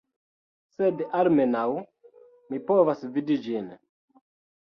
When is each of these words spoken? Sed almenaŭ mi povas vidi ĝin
Sed 0.75 1.01
almenaŭ 1.17 1.65
mi 2.53 2.59
povas 2.71 3.05
vidi 3.19 3.37
ĝin 3.49 3.67